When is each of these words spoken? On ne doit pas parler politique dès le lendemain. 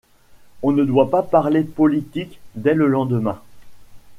On 0.63 0.71
ne 0.71 0.83
doit 0.83 1.11
pas 1.11 1.21
parler 1.21 1.63
politique 1.63 2.39
dès 2.55 2.73
le 2.73 2.87
lendemain. 2.87 3.39